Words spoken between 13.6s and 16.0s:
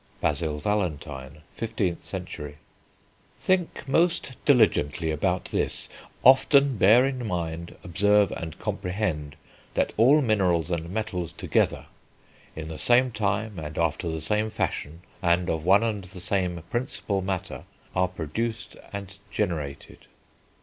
after the same fashion, and of one